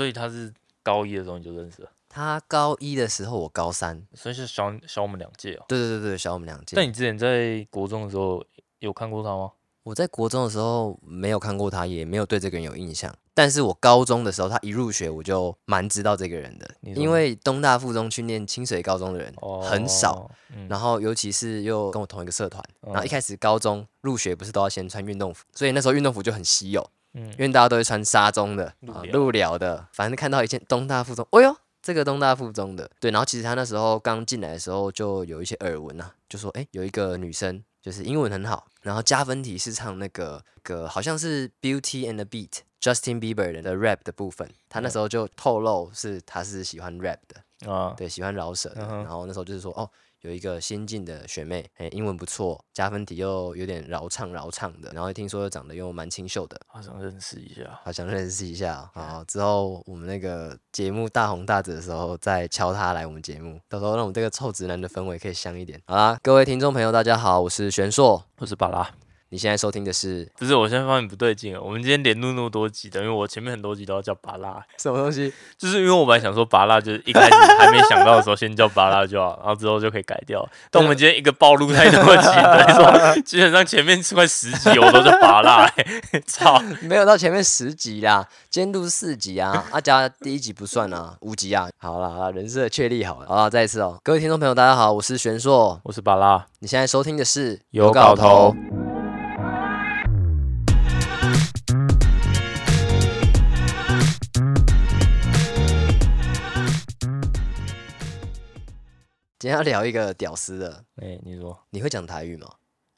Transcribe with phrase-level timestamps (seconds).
[0.00, 0.50] 所以他是
[0.82, 4.02] 高一的时候你就认识了，他高一的时候，我高三。
[4.14, 5.64] 所以是小小我们两届哦。
[5.68, 6.74] 对对对对，小我们两届。
[6.74, 8.42] 但你之前在国中的时候
[8.78, 9.52] 有看过他吗？
[9.82, 13.14] 我在国中的时候没有看过他，也没有对这个人有印象。
[13.34, 20.30] 但是我高中的时候，他一入学我就蛮知道这个人的，你说因为东大附中去念清水高中的人很少，
[20.66, 27.30] 然后尤其是又跟我同一个社团，嗯然后一开始高中入学不是都要先穿运动服，所以那时候运动服就很稀有，嗯。
[27.32, 48.86] 因为大家都会穿沙中的、啊路聊的，反正看到一件东大附中，哎呦，这个东大附中的，对，然后其实他那时候刚进来的时候就有一些耳闻啊，就说哎有一个女生就是英文很好，然后加分题是唱那个个好像是 Beauty and the Beat Justin Bieber 的 rap 的部分，他那时候就透露是他是喜欢 rap 的，啊，对，喜欢饶舌的。
[48.88, 49.90] 嗯然后那时候就是说，哦，
[50.22, 57.80] 有一个新进的学妹，哎，英文不错，加分题又有点饶唱饶唱的，然后听说又长得又蛮清秀的，好想认识一下。
[57.82, 58.90] 好想认识一下。
[58.92, 65.80] 好，之后我们那个节目大红大紫的时候再敲他来我们节目，到时候让我们这个臭直男的氛围可以香一点。
[65.86, 68.90] 好啦，各位听众朋友，大家好，我是玄硕，我是巴拉，
[69.32, 71.62] 你现在收听的是不是，我现在发现不对劲了。
[71.62, 75.32] 我们今天连录那么多集的，因为我前面很多集都要叫巴拉，什么东西？
[75.56, 80.44] 就是因为我本来想说巴拉，就是一开始还没想到的时候先叫巴拉就好， 然后之后就可以改掉。
[80.68, 86.60] 但我们今天一个暴露太多集， 等于说基本上前面快十集我都叫巴拉、欸， 操！
[86.82, 91.68] 没有到前面十集啦，今天录四集啊，啊加第一集不算啊，五集啊。
[91.78, 98.56] 好啦好啦，人设确立好了，好啦，再一次哦，各位听众朋友，大家好，我是玄硕，我是巴拉，你现在收听的是有搞头。
[109.40, 112.46] 今天要聊一个屌丝的，哎、你说你会讲台语吗？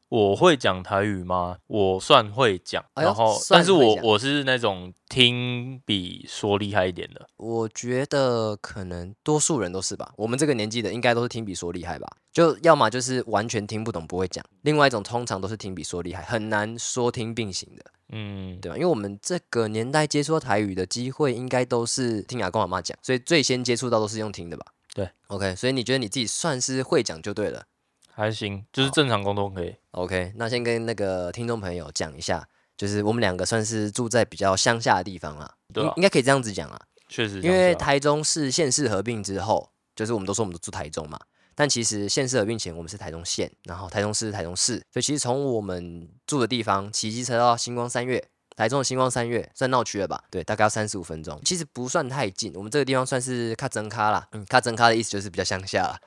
[0.08, 1.58] 我会讲台语吗？
[1.68, 7.28] 我算会讲，哎然后但是我我是那种听比说厉害一点的。
[7.36, 17.84] 我觉得可能多数人都是吧，我们这个年纪的应该都是听比说厉害吧，就要么就是完全听不懂不会讲，另外一种通常都是听比说厉害，很难说听并行的。
[18.08, 18.76] 嗯，对吧？
[18.76, 24.66] 因为我们这个年代接触台语的机会，应该都是听阿公阿妈讲，所以最先接触到都是用听的吧？
[24.94, 27.64] 对，OK，所以你觉得你自己算是会讲就对了。
[28.14, 29.74] 还行，就是正常沟通可以。
[29.92, 36.78] OK，那先跟那个听众朋友讲一下，就是我们两个算是住在比较乡下的地方啦，对啊应应该可以这样子讲啊。
[37.08, 41.18] 确实，因为台中市县市合并之后，就是我们都说我们都住台中嘛，
[41.54, 48.28] 但其实县市合并前我们是台中县，然后台中市是台中市，所以其实从我们住的地方骑机车到星光三月。
[48.56, 50.22] 台中的星光三月算闹区了吧？
[50.30, 52.52] 对，大概要三十五分钟，其实不算太近。
[52.54, 55.98] 我们这个地方算是卡真卡啦，嗯，卡真卡的意思就是比较乡下啦。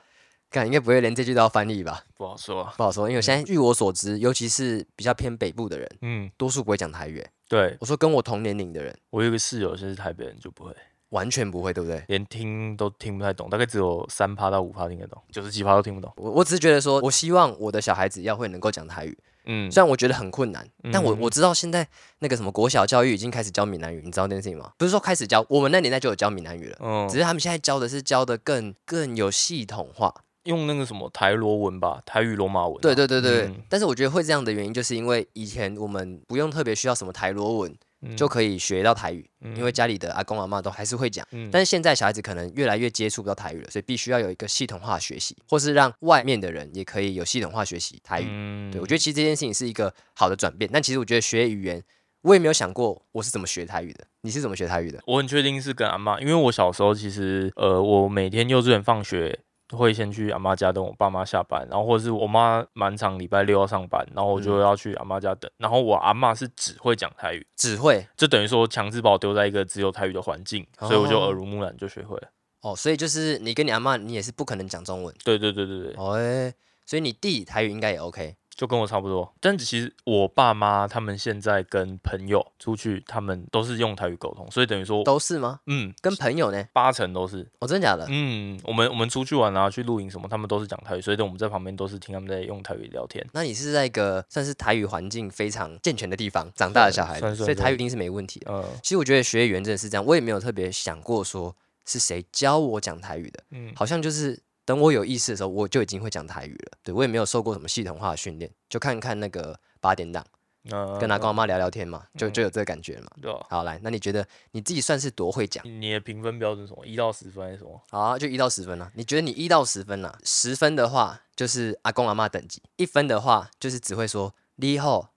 [0.48, 2.04] 看应该不会连这句都要翻译吧？
[2.16, 2.74] 不好说啊。
[2.76, 7.30] 不好说，因为我现在据我所知，尤其是比较偏北部的人，嗯，多数不会讲台语欸。
[7.48, 10.74] 对我说跟我同年龄的人，我有个室友就是台北人，就不会，
[11.10, 12.02] 完全不会，对不对？
[12.08, 16.12] 连听都听不太懂，大概只有三趴到五趴听得懂，九十几趴都听不懂。
[16.16, 21.86] 我我只是觉得说，我希望我的小孩子要会能够讲台语，嗯，虽然我觉得很困难，但我嗯我知道现在
[22.18, 24.72] 那个什么国小教育已经开始教闽南语，你知道这件事情吗？
[24.76, 30.14] 不是说开始教，我们那年代就有教闽南语了，嗯只，是他们现在教的是教的更更有系统化。
[30.44, 32.80] 用那个什么台罗文吧，台语罗马文啊。
[32.80, 37.76] 对对对对，嗯但是我觉得会这样的原因，就是因为以前我们不用特别需要什么台罗文嗯
[38.14, 41.26] 就可以学到台语，嗯因为家里的阿公阿妈都还是会讲。
[41.32, 48.26] 嗯但是现在小孩子可能越来越接触不到台语了，所以必须要有一个系统化学习，或是让外面的人也可以有系统化学习台语。
[48.28, 51.82] 嗯对我觉得其实这件事情是一个好的转变，但其实我觉得学语言，
[52.22, 54.04] 我也没有想过我是怎么学台语的。
[54.22, 55.00] 你是怎么学台语的？
[55.06, 59.38] 我很确定是跟阿妈，因为我小时候其实呃，我每天幼稚园放学
[59.70, 72.28] 会先去阿妈家等我爸妈下班，然后或者是我妈满场礼拜六要上班，然后我就要去阿妈家等，然后我阿妈是只会讲台语，只会就等于说强制把我丢在一个只有台语的环境，所以我就耳濡目染就学会了。
[72.62, 75.14] 哦，所以就是你跟你阿妈，你也是不可能讲中文。
[75.24, 76.52] 对对对对对，哦、欸，
[76.84, 78.36] 所以你弟台语应该也 OK。
[78.56, 79.30] 就跟我差不多。
[79.40, 85.60] 但其实我爸妈他们现在跟朋友出去，他们都是用台语沟通，所以等于说，都是吗？
[85.66, 86.64] 嗯，跟朋友呢？
[86.72, 87.46] 八成都是。
[87.58, 88.06] 哦，真的假的？
[88.08, 93.24] 嗯，我们我们出去玩啊，去露营什么，他们都是讲台语，所以我们在旁边都是听他们在用台语聊天。
[93.32, 98.52] 那你是在一个算是台语环境非常健全的地方长大的小孩所以台语一定是没问题的。
[98.52, 101.54] 呃，其实我觉得学语言真的是这样，我也没有特别想过说
[101.84, 106.72] 是谁教我讲台语的，嗯，好像就是等我有意识的时候，我就已经会讲台语了。
[106.82, 110.22] 对我也没有受过什么系统化的训练，就看看那个八点档，
[110.64, 113.40] 那跟阿公阿妈聊聊天嘛，就嗯就有这个感觉了嘛。
[113.48, 115.64] 好，来，那你觉得你自己算是多会讲？
[115.64, 116.84] 你的评分标准是什么？
[116.84, 117.80] 一到十分还是什么？
[117.90, 118.90] 好啊，就一到十分啊。
[118.94, 120.18] 你觉得你一到十分啊？
[120.24, 125.10] 十分的话就是阿公阿妈等级，一分的话就是只会说你好，啊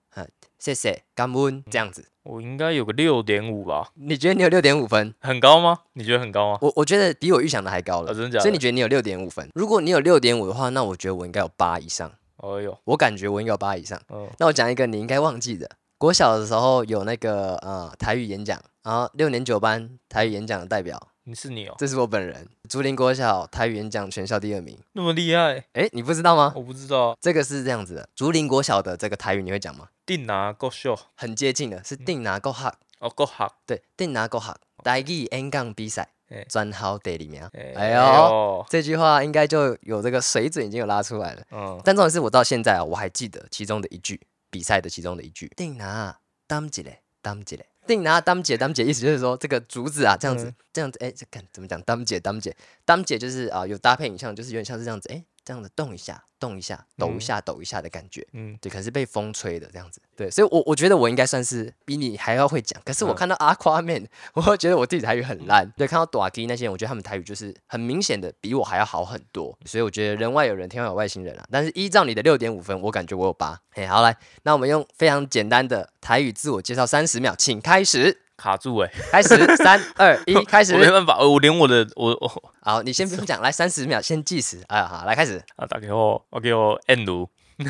[0.60, 2.04] 谢谢，感恩这样子。
[2.22, 3.92] 我应该有个六点五吧？
[3.94, 5.14] 你觉得你有六点五分？
[5.18, 5.78] 很高吗？
[5.94, 6.58] 你觉得很高吗？
[6.60, 8.10] 我我觉得比我预想的还高了。
[8.10, 8.40] 啊，真的假的？
[8.40, 9.48] 所以你觉得你有六点五分？
[9.54, 12.12] 如果你有六点五的话，那我觉得我应该有八以上。
[12.36, 13.98] 哎呦，我感觉我应该有八以上。
[14.08, 15.66] 哦，那我讲一个你应该忘记的，
[15.96, 24.78] 国小的时候有那个呃台语演讲，然后六年九班台语演讲的代表，你是你哦，这是我本人，竹林国小台语演讲全校第二名。
[24.92, 26.52] 那么厉害，哎，你不知道吗？
[26.54, 27.16] 我不知道。
[27.18, 29.88] 这个是这样子的，竹林国小的这个台语你会讲吗？
[30.10, 33.60] 定拿够秀很接近的，是定拿够哈，哦，够好。
[33.64, 37.40] 对，定拿够哈，台语演讲比赛哎专好第二名。
[37.52, 41.42] 哎哎呦，这句话应该就有这个水准，已经有拉出来了。
[41.52, 44.20] 嗯，但重点是我到现在啊，我还记得其中的一句
[44.50, 46.18] 比赛的其中的一句：定拿
[46.48, 47.64] 当几嘞，当几嘞。
[47.86, 51.80] 定拿当姐当姐，意思就是说这个竹子啊，这样子，嗯这样子，哎，这看怎么讲？
[51.82, 52.54] 当姐当姐
[52.84, 58.24] 当姐就是啊，有搭配影像，就是有点像是这样子，哎，这样子动一下，动一下，抖一嗯下，抖一下的感觉。
[58.34, 60.00] 嗯，对，可能是被风吹的这样子。
[60.14, 62.80] 对，所以我我觉得我应该算是比你还要会讲。
[62.84, 65.68] 可是我嗯看到阿夸面，我会觉得我自己台语很烂。
[65.76, 69.58] 对，看到短 T 那些人，我觉得他们台语就是很明显的比我还要好很多。
[69.64, 71.44] 所以我觉得人外有人，天外有外星人啊。
[71.50, 73.60] 但是依照你的六点五分，我感觉我有八。
[73.72, 78.22] 嘿，好来，那我们用非常简单的台语自我介绍三十秒，请开始。
[78.40, 80.78] 卡住哎，开始，三二一， 开始我。
[80.78, 84.64] 没办法，我连我的我我好，你先不用讲，来三十秒，先计时。
[84.68, 85.42] 哎，好，来开始。
[85.56, 87.28] 啊，打给我，我给我按炉，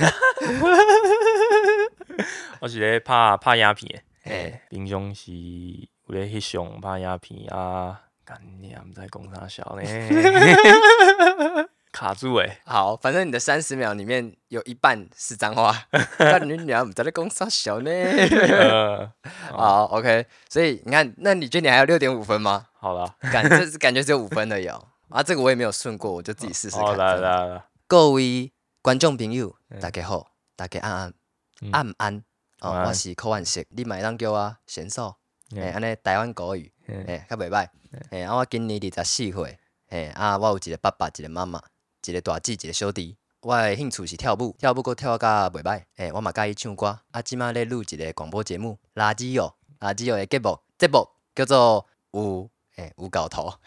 [2.61, 9.82] 我是咧拍拍鸦片诶，平常是有咧翕相拍鸦片啊，干你啊，毋知讲啥小呢，
[11.92, 15.87] 卡住诶，好，反正你的三十秒里面有一半是脏话，
[16.19, 17.90] 那你俩不在那公啥小呢？
[17.90, 19.12] 呃，
[19.52, 22.66] 好，OK，所以你看，那你觉得你还有六点五分吗？
[22.78, 24.72] 好了，感这是感觉只有五分的有
[25.10, 26.98] 啊，这个我也没有顺过，我就自己试试好看。
[26.98, 31.14] 来来来，各位观众朋友，嗯大家好，大家安安
[31.62, 32.25] 嗯安安
[32.60, 35.16] 哦，我是柯万石，你买当叫我选手，
[35.50, 37.66] 嗯诶，安尼台湾国语，嗯诶，较袂歹，
[38.10, 39.58] 诶，啊，我今年二十四岁，
[39.88, 41.60] 诶，啊，我有一个爸爸，一个妈妈，
[42.06, 43.17] 一个大姊，一个小弟。
[43.43, 53.50] 我的兴趣是跳舞，跳舞阁跳甲袂歹，诶，我嘛介意唱歌，啊，即马咧录一个广播节目，垃圾哦，垃圾哦的节目，节目叫做有诶有搞头，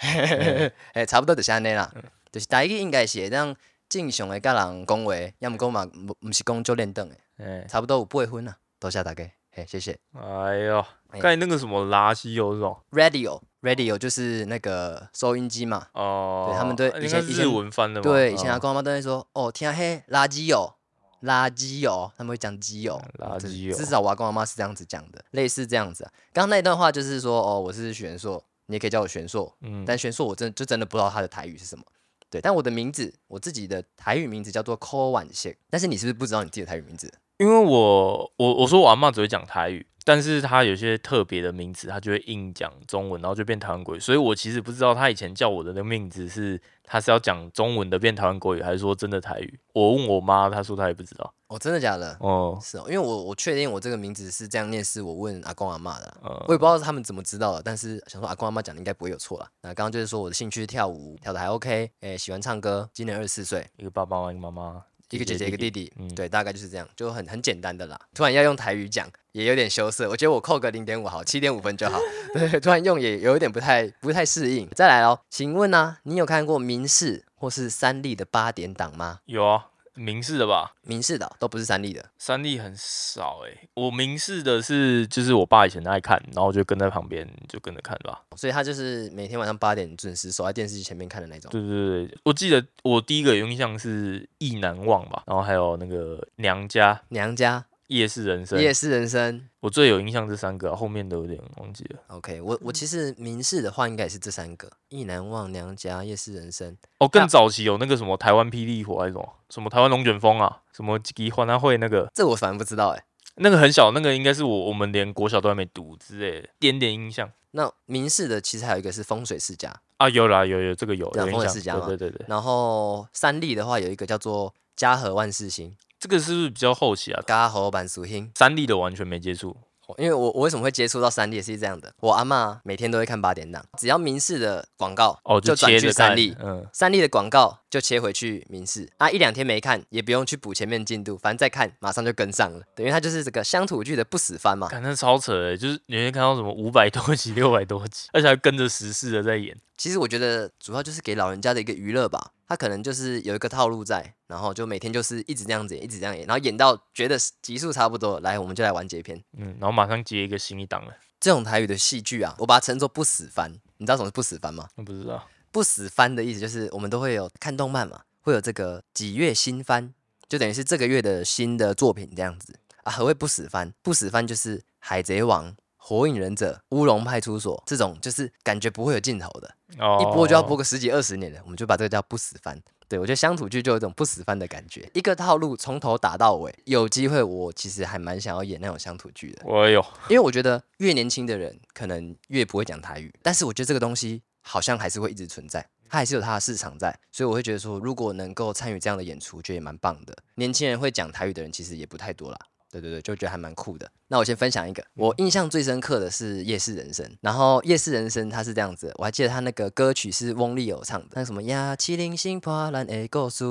[0.94, 1.92] 诶，差不多就是安尼啦，
[2.32, 3.56] 就是台语应该是会当
[3.90, 9.24] 正常的甲人讲话，抑毋过嘛，毋毋是讲足练等的，诶，差不多有八分啦，多谢大家，
[9.56, 9.98] 嘿，谢谢。
[10.14, 10.80] 哎呦，
[11.10, 20.74] 哎刚才那个什么垃圾有这种 Radio Radio 就是那个收音机嘛，哦，对他们对应该是日以前以前文翻的嘛，对，以前阿嗯公阿妈都会说，哦，听嘿垃圾哦，
[21.22, 26.12] 垃圾哦，他们会讲基哦，垃圾哦至少我阿公阿妈是这样子讲的，类似这样子、啊。
[26.34, 31.86] 刚刚那一段话就是说，哦，我是玄硕，你也可以叫我玄硕，嗯，但玄硕我真的就真的不知道他的台语是什么。
[32.32, 37.14] 对，但我的名字，我自己的台语名字叫做柯婉谢，但是你是不是不知道你自己的台语名字？
[37.38, 44.00] 因为我我我说我阿嬷只会讲台语，但是她有些特别的名字，她就会硬讲中文，然后就变台湾国语。
[44.00, 49.60] 所以我其实不知道她以前叫我的那个名字是她是要讲中文的变台湾国语，还是说真的台语。
[49.74, 51.34] 我问我妈，她说她也不知道。
[51.48, 52.18] 哦，真的假的？
[52.20, 56.18] 哦，是哦，因为我我确定我这个名字是这样念，是我问阿公阿妈的啦。
[56.24, 59.48] 呃我也不知道他们怎么知道的，但是想说阿公阿妈讲的应该不会有错啦。
[59.62, 64.84] 那刚刚就是说我的兴趣是跳舞，跳的还 OK，诶、喜欢唱歌，今年二十四岁，一个爸爸，一个妈妈，
[65.16, 68.00] 一个姐姐一个弟弟，嗯对，大概就是这样，就很很简单的啦。
[68.14, 72.00] 突然要用台语讲，也有点羞涩，我觉得我扣个零点五好，七点五分就好。
[72.34, 74.68] 对，突然用也有一点不太不太适应。
[74.72, 79.20] 再来哦，请问呢、你有看过民视或是三立的八点档吗？
[79.26, 80.74] 有啊，明示的吧？
[80.82, 88.24] 明视的哦都不是三立的，三立很少诶、我明示的是，就是我爸以前爱看，然后我就跟在旁边就跟着看吧。
[88.36, 91.52] 所以他就是每天晚上八点准时守在电视机前面看的那种。
[91.52, 99.48] 对对对，我记得我第一个有印象是《意难忘》吧，然后还有那个《娘家》《娘家、夜市人生》，夜市人生。
[99.60, 102.00] 我最有印象这三个啊、后面都有点忘记了。
[102.08, 106.76] OK，我我其实民视的话应该也是这三个：意难忘、娘家、夜市人生。
[106.98, 127.24] 哦，更早期有那个什么台湾霹雳火还是什么什么台湾龙卷风啊，什么吉欢他会那个这我反而不知道哎、那个很小，那个应该是我我们连国小都还没读之类的，点点印象那民视的其实还有一个是风水世家，啊，有啦有有这个有有，风水世家嘛对对对对，然后三立的话有一个叫做家和万事兴，这个是不是比较后期啊？
[127.26, 128.30] 嘉禾版属兴。
[128.36, 129.56] 三立的完全没接触，
[129.98, 138.90] 因为我我为什么会接触到三立是这样的，我阿嬷每天都会看八点档，只要民视的广告哦，就转去三立，嗯，三立的广告就切回去民视。
[138.98, 144.68] 啊，一两天没看也不用去补前面进度，反正再看马上就跟上了，对，因为它就是这个乡土剧的不死番嘛。
[144.68, 152.32] 感觉超扯的，就是你会看到什么五百多集、六百多集，而且还跟着时事的在演，其实我觉得主要就是给老人家的一个娱乐吧。
[152.48, 159.22] 他可能就是有一个套路在，然后就每天就是一直这样子演，一直这样演，然后演到觉得集数差不多，来我们就来完结篇。
[159.38, 160.94] 嗯，然后马上接一个新一档了。
[161.20, 163.52] 这种台语的戏剧啊，我把它称作不死番。
[163.76, 164.70] 你知道什么是不死番吗？
[164.76, 165.28] 我不知道。
[165.52, 169.94] 不死番的意思就是我们都会有看动漫嘛，会有这个几月新番，
[170.30, 172.92] 就等于是这个月的新的作品这样子啊。
[172.94, 173.74] 何谓不死番？
[173.82, 175.54] 不死番就是海贼王。
[175.86, 179.54] 火影忍者、乌龙派出所这种就是感觉不会有尽头的，
[180.00, 182.58] 一播就要播个十几二十年的，我们就把这个叫不死番。
[182.88, 186.54] 对我觉得乡土剧就有一种不死番的感觉，一个套路从头打到尾。
[186.64, 189.42] 有机会我其实还蛮想要演那种乡土剧的。
[189.46, 200.16] 我有，因为我觉得越年轻的人可能越不会讲台语，但是我觉得这个东西好像还是会一直存在，它还是有它的市场在，所以我会觉得说，如果能够参与这样的演出，觉得也蛮棒的。
[200.36, 202.40] 年轻人会讲台语的人其实也不太多啦。
[202.74, 203.90] 对对对，就觉得还蛮酷的。
[204.08, 207.06] 那我先分享一个，我印象最深刻的是《夜市人生》。
[207.22, 213.46] 然后《夜市人生》它是这样子，我还记得它那个歌曲是翁立友唱的，那什么呀，七零星破烂的故事，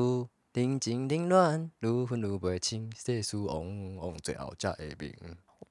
[0.55, 5.15] 宁静宁乱，如魂如不清，世事嗡嗡，最后加一饼。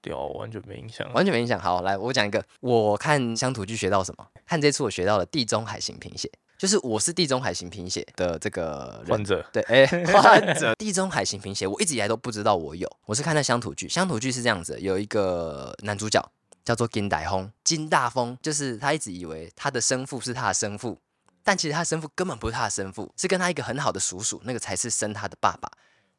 [0.01, 1.59] 对哦，完全没印象，完全没印象。
[1.59, 4.25] 好，来我讲一个，我看乡土剧学到什么？
[4.47, 6.31] 看这次我学到了地中海型贫血。
[6.61, 12.87] 就是我是地中海型贫血的这个 患者，对，哎，患者地中海型贫血，我一直以来都不知道我有。
[13.07, 16.23] 我是看那乡土剧，乡土剧是这样子，有一个男主角
[16.63, 20.99] 叫做金大风，金大风就是他一直以为他的生父是他的生父，
[21.43, 25.67] 但其实他的生父根本不是他的生父，是跟他一个很好的叔叔，那个才是生他的爸爸。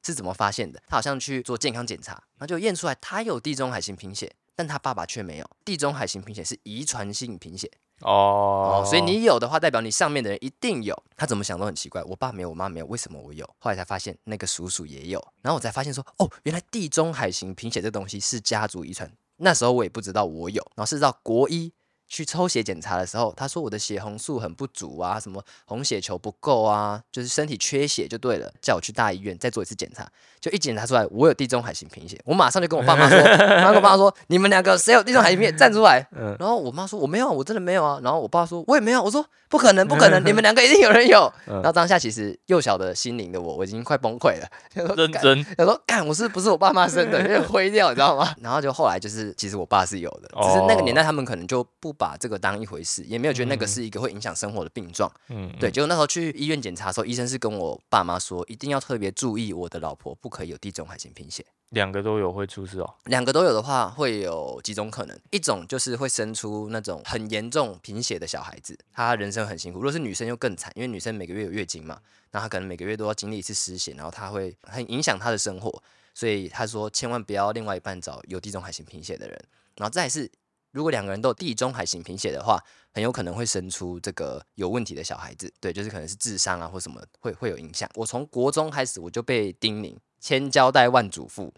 [0.05, 0.83] 是怎么发现的？
[0.89, 5.49] 他好像去做健康检查，然后就验出来他有地中海型贫血，但他爸爸却没有。
[5.65, 7.71] 地中海型贫血是遗传性贫血。
[8.03, 11.01] 哦，所以你有的话，代表你上面的人一定有。
[11.17, 13.45] 他怎么想都很奇怪，我爸没有，我妈没有，为什么我有？
[13.59, 19.11] 后来才发现那个叔叔也有，然后我才发现说，哦，原来地中海型贫血这东西是家族遗传。
[19.37, 21.73] 那时候我也不知道我有，然后是到国一。
[22.13, 30.07] 去抽血检查的时候，他说我的血红素很不足啊，什么红血球不够啊，就是身体缺血就对了，叫我去大医院再做一次检查。
[30.39, 36.07] 就一检查出来，我有地中海型贫血，我马上就跟我爸妈说，然后跟我爸妈说，你们两个谁有地中海型贫血，站出来。
[36.39, 37.99] 然后我妈说我没有，我真的没有啊。
[38.03, 41.33] 然后我爸说我也没有，我说不可能，不可能，你们两个一定有人有。
[41.47, 44.49] 然后当下其实幼小的心灵的我，我已经快崩溃了，
[44.97, 48.35] 认真，他说干，我是不是我爸妈生的，因为灰掉，你知道吗？
[48.43, 51.95] 然后就后来就是，其实我爸是有的，只是那个年代他们可能就不。
[52.03, 55.09] 把这个当一回事，也没有觉得那个是一个会影响生活的病状。
[55.29, 55.71] 嗯，对。
[55.71, 61.47] 结果那时候去医院检查的时候，医生是跟我爸妈说，一定要特别注意我的老婆不可以有地中海型贫血。
[61.69, 62.95] 两个都有会出事哦。
[63.05, 65.17] 两个都有的话，会有几种可能。
[65.31, 69.79] 一种就是会生出那种很严重贫血的小孩子，他人生很辛苦。
[69.79, 72.01] 如果是女生又更惨，因为女生每个月有月经嘛，
[72.33, 75.83] 那她可能每个月都要经历一次失血，然后她会很影响她的生活。
[76.15, 79.45] 所以他说，千万不要另外一半找有地中海型贫血的人。
[79.77, 80.31] 然后再是。
[80.73, 82.59] 如果两个人都有地中海型贫血的话，
[82.93, 85.53] 很有可能会生出这个有问题的小孩子。
[85.61, 87.89] 对，就是可能是智商啊或什么会会有影响。
[87.95, 91.51] 我从国中开始我就被叮咛，千交代万嘱咐，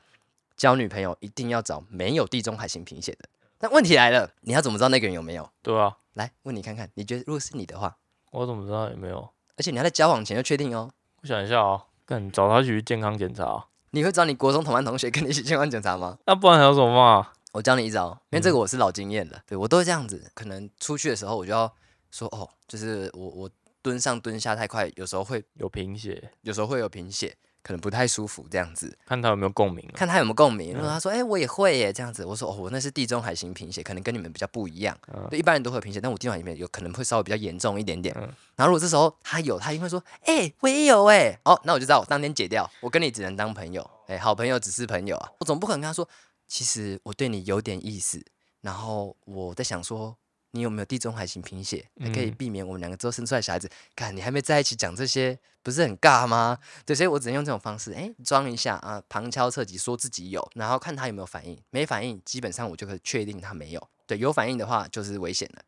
[0.57, 3.29] 交女朋友一定要找没有地中海型贫血的。
[3.57, 5.49] 但问题来了，你要怎么知道那个人有没有？
[5.63, 7.97] 对啊，来问你看看，你觉得如果是你的话，
[8.33, 9.31] 我怎么知道有没有？
[9.57, 10.91] 而且你要在交往前就确定哦。
[11.23, 13.67] 我想一下啊，跟找他去健康检查。
[13.93, 16.19] 你会找你国中同班同学跟你一起健康检查吗？
[16.27, 17.29] 那不然还有什么嘛？
[17.55, 20.29] 我教你一招，因为这个我是老经验了，对我都是这样子。
[20.35, 21.73] 可能出去的时候，我就要
[22.11, 23.49] 说哦，就是我我
[23.81, 27.33] 蹲上蹲下太快，有时候会有贫血，有时候会有贫血，
[27.63, 28.99] 可能不太舒服这样子。
[29.07, 30.75] 看他有没有共鸣，看他有没有共鸣。
[30.75, 34.99] 如果他说哎，我也会耶这样子，我说哦，我那是地中海型贫血，可能跟你们比较不一样。
[35.31, 38.13] 对，一般人都会有贫血，但我地中海里面有可能会稍微比较严重一点点。
[38.57, 41.39] 然后如果这时候他有，他一定会说哎，我也有哎。
[41.45, 46.09] 哦，那我就知道我当天解掉，我跟你只能当朋友，哎，好朋友只是朋友啊，我总不可能跟他说。
[46.55, 48.25] 其实我对你有点意思，
[48.61, 50.17] 然后我在想说，
[50.53, 53.69] 你有没有地中海型贫血，还可以避免我们两个之后生出来小孩子。
[53.97, 56.57] 看你还没在一起讲这些，不是很尬吗？
[56.87, 61.61] 对，所以我只能用这种方式，哎，装一下啊，旁敲侧击说自己有，然后看他有没有反应。
[61.71, 63.89] 没反应，基本上我就可以确定他没有。
[64.07, 65.65] 对，有反应的话就是危险了。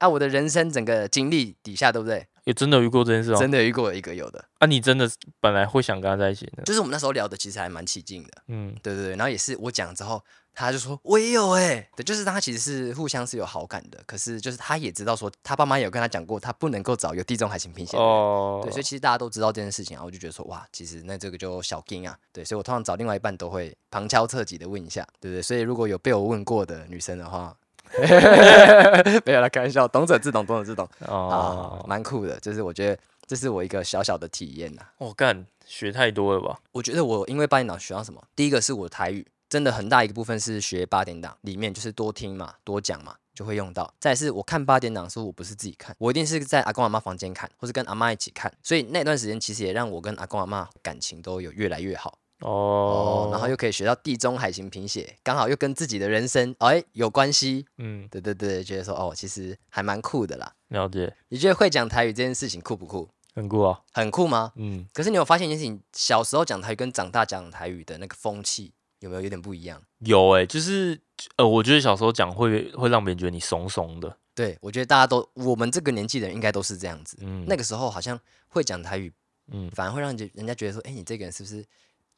[0.00, 2.26] 啊，我的人生整个经历底下，对不对？
[2.44, 4.42] 也真的遇过这件事哦，真的遇过一个有的。
[4.58, 5.08] 啊，你真的
[5.40, 6.62] 本来会想跟他在一起的？
[6.64, 8.30] 就是我们那时候聊的，其实还蛮起劲的。
[8.48, 9.10] 嗯，对对对。
[9.10, 11.86] 然后也是我讲之后，他就说我也有哎。
[11.94, 18.62] 对，就是他其实是互相是有好感的，可是就是他也知道说他爸妈有跟他讲过，他不能够找有地中海型贫血的人。
[18.62, 22.16] 对，所以其实大家都知道这件事情啊，我就觉得说哇，其实那这个就小金啊。
[22.32, 25.42] 对，所以我通常找另外一半都会旁敲侧击的问一下，对不对？
[25.42, 27.54] 所以如果有被我问过的女生的话。
[29.24, 34.82] 没有啦，开玩笑，懂者自懂，懂者自懂哦，蛮酷的，就是我觉得这是我一个小小的体验呐。
[34.98, 36.60] 我干，学太多了吧？
[36.72, 38.22] 我觉得我因为八点档学到什么？
[38.34, 43.14] 第一个是我台语，真的很大一个部分是学八点档里面就是多听嘛，多讲嘛。
[43.32, 43.90] 就会用到。
[43.98, 48.52] 再是我看八点档的时候，我不是自己看，我一定是在阿公阿妈房间看，或是跟阿妈一起看。
[48.62, 57.66] 所以那段时间其实也让我跟阿公阿妈感情都有越来越好哦哦，然后又可以学到地中海型贫血，刚好又跟自己的人生哎有关系。
[57.78, 60.52] 嗯，对对对，觉得说哦，其实还蛮酷的啦。
[60.68, 63.08] 了解，你觉得会讲台语这件事情酷不酷？
[63.34, 64.52] 很酷啊，很酷吗？
[64.56, 69.80] 嗯，可是你有发现一件事情，小时候讲台语跟长大讲台语的那个风气有没有有点不一样？
[70.00, 71.00] 有哎、就是
[71.36, 77.16] 呃，我觉得小时候讲会会让别人觉得你怂怂的，对，我觉得大家都，我们这个年纪的人应该都是这样子。
[77.20, 78.18] 嗯，那个时候好像
[78.48, 79.12] 会讲台语，
[79.52, 81.64] 嗯，反而会让人家觉得说，哎、你这个人是不是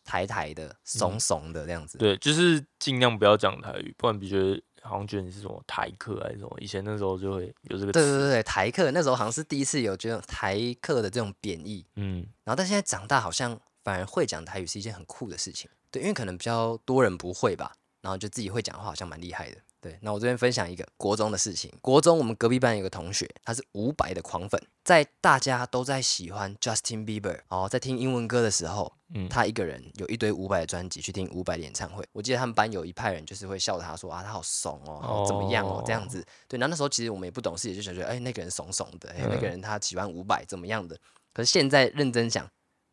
[0.05, 1.99] 台台的、怂怂的这样子？
[1.99, 6.57] 对，就是尽量不要讲台语，不然别觉得好像觉得你是什么台客还是什么。
[6.61, 15.71] 以前那时候就会有这个，对对对对，台客那时候好像是第一次有这种台客的这种贬义，嗯，然后但现在长大好像反而会讲台语是一件很酷的事情。
[15.91, 19.59] 对，因为可能比较多人不会吧，然后就自己会讲的话，好像蛮厉害的。
[19.83, 21.69] 对，那我这边分享一个国中的事情。
[21.81, 32.05] 国中我们隔壁班有个同学，他是伍佰的狂粉，在大家都在喜欢 Justin Bieber，哦，在听英文歌的时候，嗯他一个人有一堆伍佰的专辑去听伍佰的演唱会。
[32.13, 36.25] 我记得他们班有一派人就是会笑他说啊，他好怂哦，好怎么样哦，这样子。
[36.47, 40.97] 对，然后那时候其实我们也不懂事，也就想觉得，哎，那个人怂怂的，哎，那个人他喜欢伍佰怎么样的。
[41.33, 42.49] 可是现在认真想，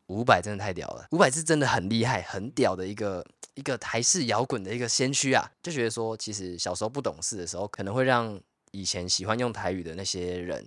[0.08, 5.50] 伍佰真的太屌了，伍佰是真的很厉害、很屌的一个一个台式摇滚的一个先驱啊！
[5.62, 8.40] 就觉得说，其实小时候不懂事的时候，可能会让
[8.70, 10.64] 以前喜欢用台语的那些人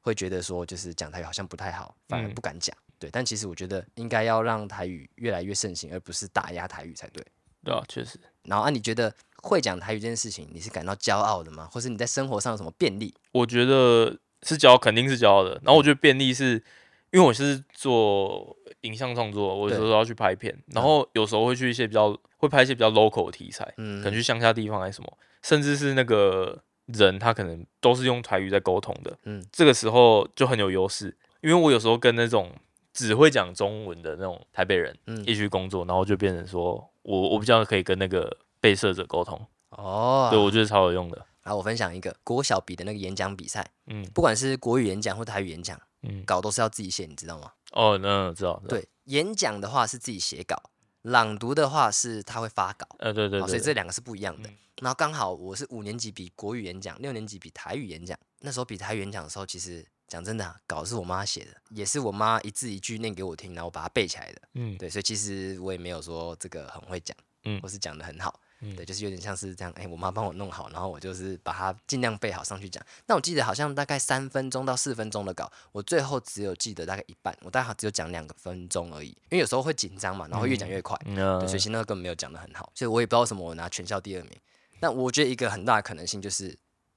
[0.00, 2.76] 会觉得说，就是讲台语好像不太好，反而嗯不敢讲。
[2.98, 7.24] 对，但其实我觉得应该要让台语越来越盛行，而不是打压台语才对。
[7.64, 11.68] 对啊，确实，然后啊，你觉得会讲台语这件事情，你是感到骄傲的吗？
[11.72, 13.14] 或是你在生活上有什么便利？
[13.32, 15.54] 我觉得是骄傲，肯定是骄傲的。
[15.64, 16.62] 然后我觉得便利是，
[17.10, 24.02] 因为我是做影像创作，我有时候要去拍片，然后有时候会去一些比较会拍一些比较 local 的题材，嗯。
[24.02, 32.52] 可能去乡下地方还是什么，甚至是那个人他可能都是用台语在沟通的，嗯这个时候就很有优势，因为我有时候跟那种
[32.92, 44.04] 只会讲中文的那种台北人嗯一起去工作，然后就变成说我我比较可以跟那个被摄者沟通，哦，对我觉得超有用的，然后我分享一个国小比的那个演讲比赛，嗯。
[44.14, 47.50] 不管是国语演讲或台语演讲，嗯，稿都是要自己写，你知道吗？
[47.74, 50.56] 哦，那知道，知道，对，演讲的话是自己写稿，
[51.02, 54.56] 朗读的话是他会发稿，呃，对对所以这两个是不一样的嗯。
[54.80, 58.18] 然后刚好我是五年级比国语演讲，六年级比台语演讲。
[58.40, 64.42] 那时候比台语演讲的时候，其实讲真的、啊，稿是我妈写的，也是我妈一字一句念给我听，然后我把它背起来的。
[64.54, 68.40] 嗯，对，所以其实我也没有说这个很会讲，嗯或是讲的很好。
[68.64, 72.84] 嗯对，就是有点像是这样，哎、我妈帮我弄好，然后我就是把它尽量背好上去讲。
[73.06, 84.32] 那我记得好像大概三分钟到四分钟的稿，我最后只有记得大概一半，我大概只有讲两个分钟而已，因为有时候会紧张嘛，然后越讲越快，嗯所以其实那个根本没有讲的很好，所以我也不知道为什么我拿全校第二名。
[84.80, 86.48] 但我觉得一个很大的可能性就是，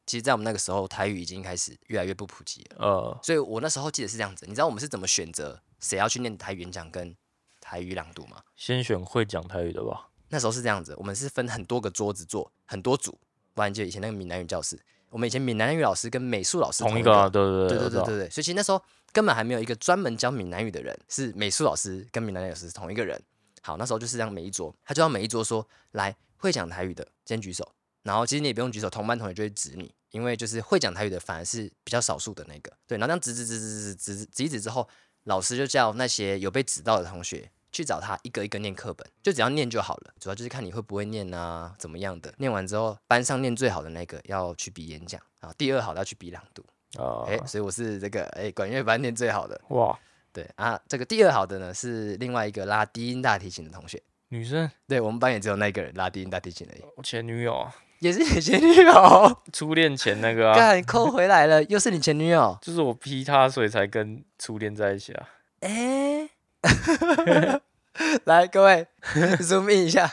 [0.05, 2.77] 其实，在我们那个时候，台语已经开始越来越不普及了。
[2.79, 7.15] 呃，所以我那时候记得是这样子，你知道我们是怎么选择谁要去念台语演讲跟
[7.61, 8.41] 台语朗读吗？
[8.55, 10.09] 先选会讲台语的吧。
[10.29, 13.17] 那时候是这样子，我们是分很多个桌子坐，很多组，
[13.53, 23.21] 不然就以前那个闽南语教室，我们以前闽南语老师跟美术老师同一个啊，对对对对对对对，所以其实那时候根本还没有一个专门教闽南语的人，是美术老师跟闽南语老师是同一个人。
[23.61, 27.69] 好，那时候就是这样，每一桌他就要每一桌说，来会讲台语的先举手，
[28.03, 32.71] 然后其实你也不用举手，同班同学就会指你，因为就是会讲台语的反而是比较少数的那个。
[32.85, 34.87] 对，然后这样指指指指指指指指之后，
[35.23, 37.49] 老师就叫那些有被指到的同学。
[37.77, 42.33] 去找他一个一个念课本，就只要念就好了，主要就是看你会不会念啊，怎么样的。
[42.37, 46.65] 念完之后，班上念最好的那个要去比演讲啊，第二好的要去比朗读。
[46.97, 49.61] 哦，哎、所以我是这个哎、管乐班念最好的。
[49.69, 49.95] 哇，
[50.33, 54.01] 对啊，这个第二好的呢是另外一个拉低音大提琴的同学。
[54.29, 59.37] 女生，对我们班也只有那一个人拉低音大提琴而已，我前女友啊，也是你前女友。
[59.53, 62.57] 初恋前那个啊，干扣回来了，又是你前女友。
[62.59, 65.29] 就是我劈他，所以才跟初恋在一起啊。
[65.59, 66.29] 哎、
[68.25, 68.87] 来各位
[69.41, 70.11] zoom in 一下，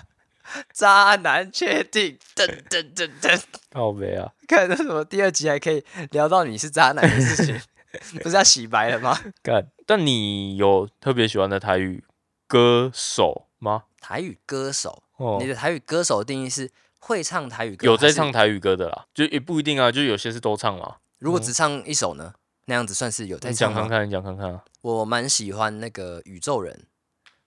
[0.73, 7.61] 渣男确定，噔噔噔噔，靠北啊，看这什么第二集还可以聊到你是渣男的事情，
[8.23, 9.18] 不是要洗白了吗？
[9.42, 9.68] 干！
[9.87, 12.05] 但你有特别喜欢的台语
[12.47, 13.85] 歌手吗？
[14.01, 20.97] 台语歌手，哦你，的台语歌手的定义是会唱台语歌，有在唱台语歌的啦，就也不一定啊，就有些是都唱嘛。
[21.18, 22.33] 如果只唱一首呢，
[22.66, 23.83] 那样子算是有在唱吗？
[23.83, 24.64] 你讲看看，你讲看看啊。
[24.83, 26.87] 我蛮喜欢那个宇宙人，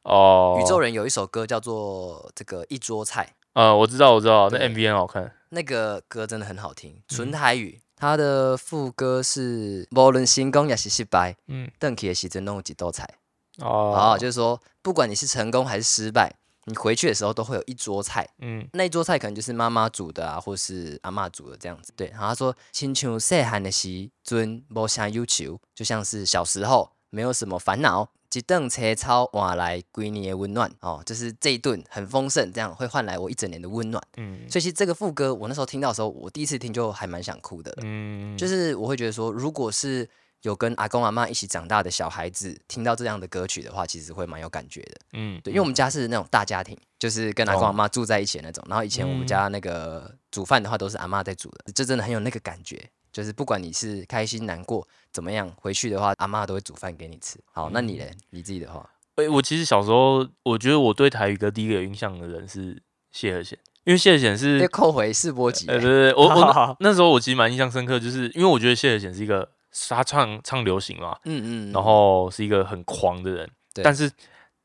[0.07, 5.33] 哦，宇宙人有一首歌叫做这个一桌菜，呃，我知道，我知道，那对 MV 很好看。
[5.49, 7.81] 那个歌真的很好听，嗯纯台语。
[7.95, 13.07] 它的副歌是无论成功也是失败，嗯，邓启的时阵弄几道菜。
[13.59, 16.31] 哦哦，就是说不管你是成功还是失败，
[16.65, 21.91] 你回去的时候都会有一桌菜，嗯那一桌菜可能就是妈妈煮的啊，或是阿妈煮的这样子。
[21.97, 34.01] 对，然后他说，亲像细汉的时阵无啥忧愁，就像是小时候没有什么烦恼，一顿车操换来归你的温暖哦，就是这一顿很丰盛，这样会换来我一整年的温暖。
[34.17, 37.77] 嗯所以其实这个副歌，我那时候听到的时候，我第一次听就还蛮想哭的了。
[37.83, 40.07] 嗯，就是我会觉得说，如果是
[40.43, 44.97] 有跟阿公阿妈一起长大的小孩子，听到这样的歌曲的话，其实会蛮有感觉的。
[45.13, 48.63] 嗯，对，因为我们家是那种大家庭，就是跟阿公哦阿妈住在一起的那种。
[48.69, 52.87] 然后以前我们嗯家那个煮饭的话，都是阿妈在煮的，这真的很有那个感觉。
[53.11, 57.39] 就是不管你是开心难过怎么样，回去的话，阿妈都会煮饭给你吃。
[57.51, 58.11] 好，那嗯你嘞？
[58.29, 69.49] 你自己的话，诶、我其实小时候，我觉得我对台语歌第一个有印象的人是谢和弦，因为谢和弦要是，扣回试播集、呃，欸对对对，我我那那时候我其实蛮印象深刻，就是因为我觉得谢和弦是一个
[69.89, 74.11] 他唱唱流行嘛，嗯嗯，然后是一个很狂的人，对但是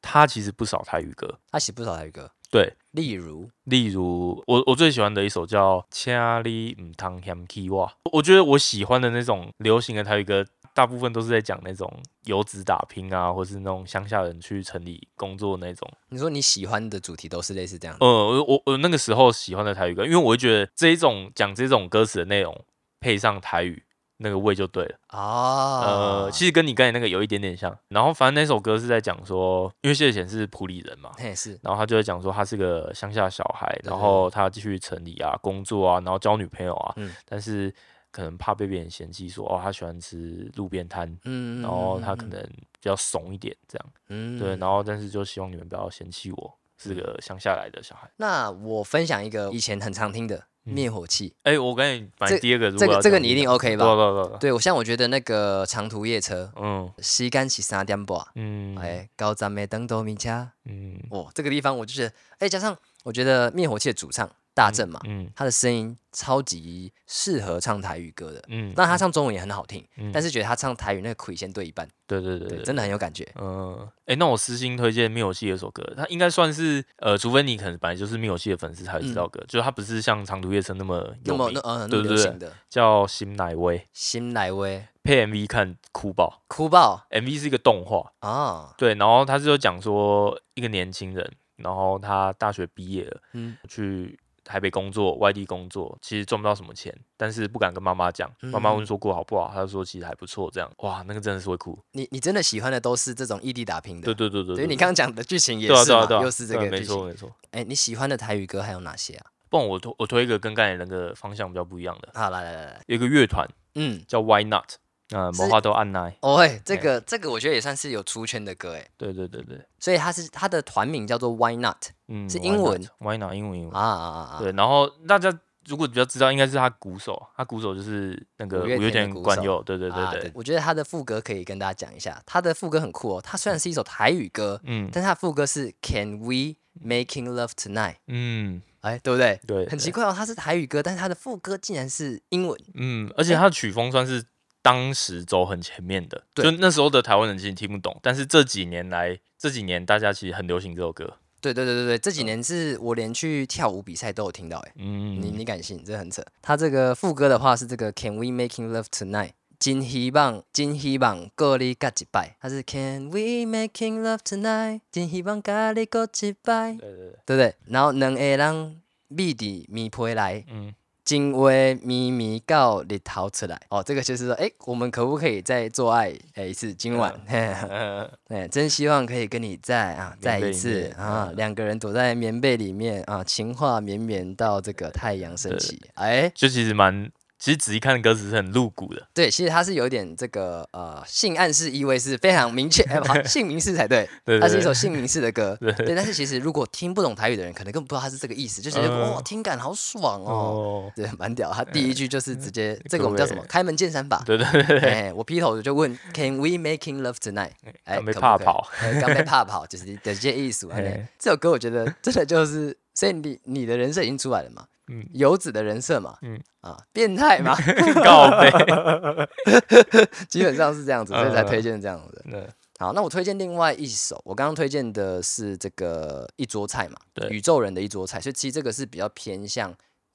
[0.03, 3.49] 他其实不少台语歌，他写不少台语歌，对，例如？
[3.65, 6.13] 例如我我最喜欢的一首叫《请
[6.45, 11.91] 你唔通嫌弃我》，我觉得我喜欢的那种流行的台语歌，大部分都是在讲那种
[12.27, 15.91] 游子打拼啊，或是那种乡下人去城里工作那种。
[16.11, 22.65] 你说你喜欢的主题都是类似这样的，呃，我我我那个时候喜欢的台语歌，因为我会觉得这一种讲这种歌词的内容
[23.01, 23.83] 配上台语，
[24.23, 24.97] 那个味就对了。
[25.09, 27.77] 啊，呃，其实跟你刚才那个有一点点像。
[27.89, 37.13] 然后反正那首歌是在讲说，因为谢贤是普里人嘛，嘿是，然后他就在讲说他是个乡下小孩，然后他继续城里啊工作啊，然后交女朋友啊，嗯。
[37.29, 37.75] 但是
[38.11, 44.39] 可能怕被别人嫌弃说哦他喜欢吃路边摊，嗯然后他可能比较怂一点这样，嗯。
[44.39, 48.11] 对，然后但是就希望你们不要嫌弃我是个乡下来的小孩。
[48.17, 53.95] 那我分享一个以前很常听的嗯灭火器，哎、我跟你反正第二个，如这个这个你一定 OK 对吧？
[53.95, 56.89] 对对对，对我像我觉得那个长途夜车，嗯。
[56.99, 68.43] 西干起三点半，嗯，哎，高站没灯都米加，嗯，哦，这个地方我就觉得，哎，加上我觉得灭火器的主唱大正嘛，嗯他的声音超级适合唱台语歌的。
[68.49, 73.27] 嗯，那他唱中文也很好听，嗯但是觉得他唱台语那个魁先对一半，对，对对真的很有感觉。
[73.41, 106.79] 嗯，哎、那我私心推荐灭火器的一首歌，他应该算是呃，除非你可能本来就是灭火器的粉丝才会知道歌，就是它不是像长途夜车那么有名么那，呃对对对叫新乃威，新来威配 MV 看哭爆哭爆，MV 是一个动画，啊，对，然后他就讲说一个年轻人，然后他大学毕业了，嗯去台北工作，外地工作，其实赚不到什么钱，但是不敢跟妈妈讲，妈妈问说过好不好，他就说其实还不错，这样，哇，那个真的是会哭，你你真的喜欢的都是这种异地打拼的，对对对对所以，你刚刚讲的剧情也是嘛，又是这个剧情。
[106.79, 107.33] 没错没错。
[107.53, 109.27] 哎，你喜欢的台语歌还有哪些啊？
[109.49, 114.73] 不然我推我推一个跟刚才那个方向比较不一样的，好，来来来来，有一个乐团嗯，叫 Why Not，
[115.13, 121.77] 啊、魔化都按奈，哦喂，这个这个我觉得也算是有出圈的歌哎，对对对对，所以他是他的团名叫做 Why Not
[122.09, 122.81] 嗯，是英文。
[122.99, 125.33] Why Not 英文英文，啊啊啊啊，对，然后大家
[125.67, 133.21] 如果比较知道，应该是他鼓手，他鼓手就是那个五月五月天鼓手天冠佑，对对对啊对，我觉得他的副歌可以跟大家讲一下，他的副歌很酷哦。
[133.23, 134.89] 他虽然是一首台语歌，嗯。
[134.93, 137.97] 但他的副歌是 Can we making love tonight？
[138.09, 139.39] 嗯，哎，对不对？
[139.47, 142.59] 对，对，很奇怪哦，他是台语歌，但是他的副歌竟然是英文。
[142.75, 144.25] 嗯，而且他的曲风算是
[144.63, 155.85] 当时走很前面的，对就那时候的台湾人其实听不懂，但是这几年来，这几年大家其实很流行这首歌，对对对对对，这几年是我连去跳舞比赛都有听到，哎，嗯，你你敢信？
[155.85, 156.25] 这很扯。
[156.41, 159.33] 他这个副歌的话是这个 Can we making love tonight？
[159.59, 164.81] 真希望，真希望过你甲一摆，他是 Can we making love tonight？
[164.91, 167.55] 真希望甲你过一摆，对对对，对不对？
[167.67, 173.61] 然后两个人密伫棉被内，嗯今晚咪咪告日逃出来。
[173.71, 176.73] 哦，这个就是说，哎，我们可不可以再做爱哎一次？
[176.75, 177.39] 今晚，嘿
[177.69, 185.81] 呃， 对，真希望可以跟你再啊再一次啊，嗯两个人躲在棉被里面啊，情话绵绵到这个太阳升起。
[185.95, 187.11] 哎，就其实蛮，
[187.43, 192.85] 其实仔细看歌词是很露骨的，对，其实它是有点这个呃性暗示意味是非常明确，
[193.27, 194.09] 性明示才对。
[194.25, 195.93] 对对对它是一首性明示的歌，对对。
[195.97, 200.31] 但是其实如果听不懂台语的人，可能根本不知道它是这个意思，就觉得嗯哇，听感好爽哦。
[200.31, 201.51] 哦，对，蛮屌。
[201.53, 203.43] 他第一句就是直接这个我们叫什么？
[203.49, 204.23] 开门见山吧。
[204.25, 207.51] 对对对对，哎，我劈头就问，Can we making love tonight？
[207.83, 210.69] 哎，刚被可不可以怕跑，哎刚被怕跑，就是直接意思。
[211.19, 217.57] 这首歌我觉得真的就是，所以你你的人设已经出来了嘛，嗯，游子的人设嘛，嗯啊，变态嘛，
[218.05, 218.51] 告白，
[220.29, 222.23] 基本上是这样子，所以才嗯推荐这样子。
[222.31, 222.47] 对
[222.79, 229.73] 好，那我推荐另外一首，我刚刚推荐的是这个一桌菜嘛，对宇宙人的一桌菜，所以其实这个是比较偏向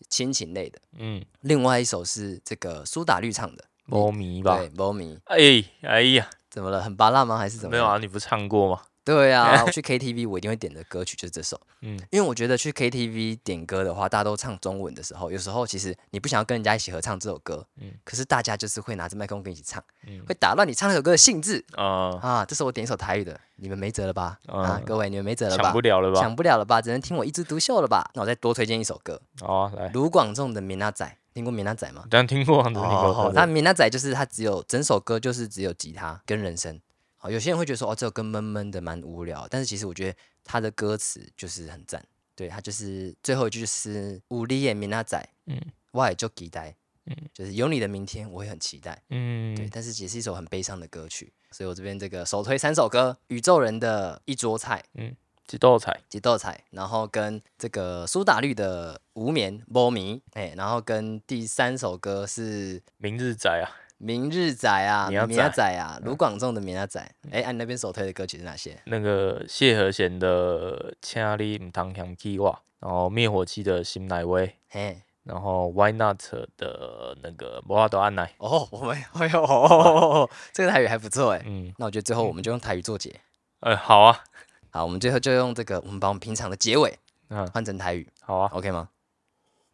[0.10, 0.78] 亲情类的。
[1.00, 6.82] 嗯，另外一首是这个苏打绿唱的，猫迷吧，对，猫迷，哎哎呀，怎么了？
[6.82, 7.38] 很巴辣吗？
[7.38, 7.72] 还是怎么？
[7.72, 8.82] 没有，啊，你不唱过吗？
[9.16, 22.44] 对啊， 我去 KTV 我一定会点的歌曲就是这首，嗯因为我觉得去 KTV 点歌的话，大家都唱中文的时候，有时候其实你不想要跟人家一起合唱这首歌，嗯可是大家就是会拿着麦克风跟你一起唱，嗯会打乱你唱那首歌的兴致呃，啊。
[22.46, 24.38] 这是我点一首台语的，你们没辙了吧？
[24.48, 25.80] 啊嗯，各位你们没辙了吧抢不？
[25.82, 26.20] 了了吧？
[26.22, 26.82] 抢不了了吧？
[26.82, 28.10] 只能听我一枝独秀了吧？
[28.14, 32.04] 那我再多推荐一首歌，好啊，来，卢广仲的《闽南仔》，听过闽南仔吗？
[32.10, 36.80] 当然听过，听过哦，对他闽南仔就是他只有整首歌就是只有吉他跟人声。
[37.18, 42.04] 好，有些人会觉得说哦，这首歌闷闷的蛮无聊，但是其实我觉得他的歌词就是很赞。
[42.36, 45.60] 对他就是最后一句就是“无力的闽南仔”，嗯
[45.92, 46.76] 我也就期待，
[47.08, 49.02] 嗯就是有你的明天我会很期待。
[49.10, 54.86] 嗯，对，但是也是一首很悲伤的歌曲，所以我这边这个首推三首歌：宇宙人的一桌菜。
[54.94, 55.16] 嗯
[55.48, 63.66] 几道菜，几豆菜，然后跟这个苏打绿的无眠波迷，哎，然后跟第三首歌是明日仔啊，
[64.00, 67.16] 明日仔啊，明仔仔仔啊，卢广仲的明仔仔。
[67.32, 68.80] 哎，按、你那边首推的歌曲是哪些？
[68.86, 76.22] 那个谢和弦的《请你唔通嫌弃我》，然后灭火器的《心乃威》，嘿，然后 Why Not
[76.58, 81.42] 的那个《摩拉多安奈》，哦，我们哎呦、 哦，这个台语还不错哎。
[81.48, 83.20] 嗯，那我觉得最后我们就用台语做结。
[83.62, 84.24] 呃，好啊，
[84.70, 88.50] 好，我们最后就用这个，我们把我们平常的结尾嗯，换成台语好啊。
[88.54, 88.90] ，OK 吗？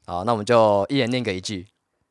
[0.05, 1.67] 好，那我们就一人念个一句。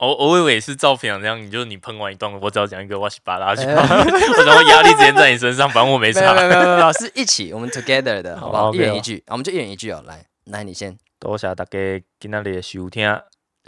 [0.08, 6.20] 我我以为是照平常这样，你就你喷完一段，我只要讲一个我是巴拉去，哎 我然后压力直接在你身上，反正我没差。
[6.42, 8.74] 有没有没有，是一起，我们 together 的， 好不好？
[8.74, 10.02] 一人一句，啊我们就一人一句哦。
[10.06, 10.98] 来，来你先。
[11.20, 11.78] 多谢大家
[12.18, 13.08] 今仔日的收听，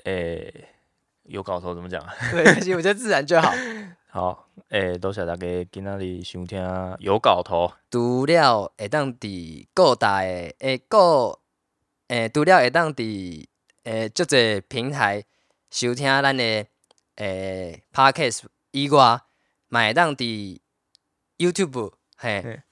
[0.03, 0.53] 诶、
[1.23, 2.13] 有搞头怎么讲啊？
[2.33, 2.43] 对，
[2.75, 3.53] 我觉得自然就好。
[4.11, 6.61] 好，诶、多谢大家今仔日收听，
[6.99, 11.39] 有搞头，除了会当伫各大的诶各
[12.09, 13.47] 诶，除了会当伫
[13.85, 15.23] 诶足侪平台
[15.75, 16.67] 收听咱的
[17.17, 19.21] 诶 podcast 以外，
[19.69, 20.61] 嘛会当伫
[21.37, 22.63] YouTube 嘿嘿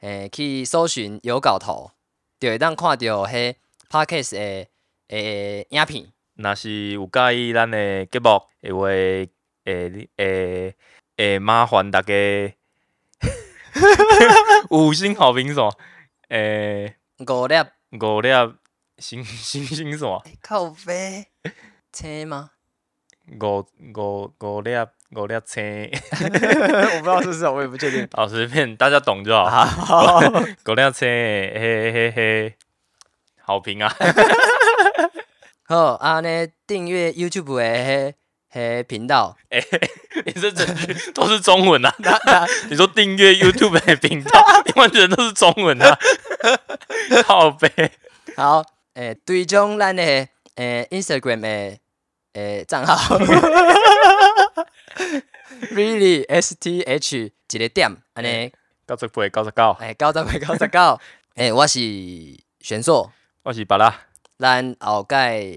[0.00, 1.90] 诶去搜寻有搞头，
[2.38, 2.96] 就会当看到
[3.26, 3.56] 迄
[3.90, 4.68] podcast 的
[5.08, 6.12] 诶影片。
[6.34, 9.28] 若是有介意咱的节目的话，诶、
[9.88, 10.76] 你诶
[11.16, 12.14] 诶，麻烦大家
[14.70, 15.76] 五星好评什么？
[16.28, 17.54] 诶、五粒
[18.00, 18.28] 五粒
[18.98, 20.22] 星星星什么？
[20.40, 21.26] 靠背
[21.92, 22.50] 车吗？
[23.40, 24.70] 五五五粒
[25.14, 25.62] 五粒青，
[26.20, 28.08] 我不知道是不是，我也不确定。
[28.12, 29.64] 好随便，大家懂就好。
[29.64, 30.18] 好，
[30.66, 32.54] 五粒青，嘿嘿嘿，
[33.40, 33.94] 好评啊！
[35.64, 38.12] 好啊，呢订阅 YouTube 的迄
[38.52, 39.36] 迄频道，
[40.26, 41.94] 你这整句都是中文啊！
[42.68, 45.98] 你说订阅 YouTube 的频道，你完全都是中文啊！
[47.24, 47.70] 靠背，
[48.36, 50.02] 好，诶、追踪咱的
[50.56, 51.78] 诶 Instagram 的
[52.34, 53.18] 诶账号
[55.72, 58.50] ，really S T H 一个点，安尼，
[58.86, 61.00] 九十八、九十九，诶，九十八九十九，
[61.36, 61.78] 诶，我是
[62.60, 63.10] 玄硕，
[63.42, 63.94] 我是巴拉。
[64.38, 65.16] 咱后届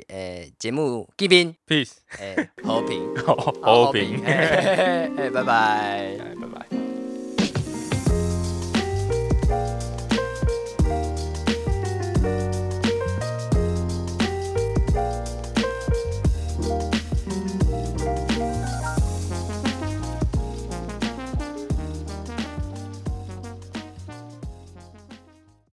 [0.10, 6.18] 诶节目见面，，peace，诶，和平， 好好评，诶，拜拜。
[6.40, 6.85] 拜拜。